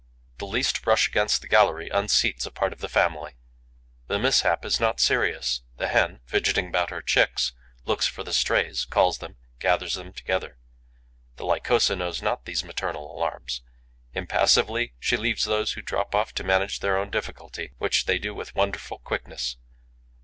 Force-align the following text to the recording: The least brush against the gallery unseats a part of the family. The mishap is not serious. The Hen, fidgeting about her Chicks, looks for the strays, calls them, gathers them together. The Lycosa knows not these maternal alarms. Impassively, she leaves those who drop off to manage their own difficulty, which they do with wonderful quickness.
The 0.39 0.47
least 0.47 0.81
brush 0.81 1.07
against 1.07 1.43
the 1.43 1.47
gallery 1.47 1.87
unseats 1.91 2.47
a 2.47 2.51
part 2.51 2.73
of 2.73 2.79
the 2.79 2.89
family. 2.89 3.33
The 4.07 4.17
mishap 4.17 4.65
is 4.65 4.79
not 4.79 4.99
serious. 4.99 5.61
The 5.77 5.89
Hen, 5.89 6.21
fidgeting 6.25 6.69
about 6.69 6.89
her 6.89 7.03
Chicks, 7.03 7.53
looks 7.85 8.07
for 8.07 8.23
the 8.23 8.33
strays, 8.33 8.85
calls 8.85 9.19
them, 9.19 9.35
gathers 9.59 9.93
them 9.93 10.11
together. 10.11 10.57
The 11.35 11.45
Lycosa 11.45 11.95
knows 11.95 12.19
not 12.19 12.45
these 12.45 12.63
maternal 12.63 13.15
alarms. 13.15 13.61
Impassively, 14.11 14.93
she 14.97 15.17
leaves 15.17 15.43
those 15.43 15.73
who 15.73 15.83
drop 15.83 16.15
off 16.15 16.33
to 16.33 16.43
manage 16.43 16.79
their 16.79 16.97
own 16.97 17.11
difficulty, 17.11 17.73
which 17.77 18.05
they 18.05 18.17
do 18.17 18.33
with 18.33 18.55
wonderful 18.55 18.97
quickness. 18.97 19.57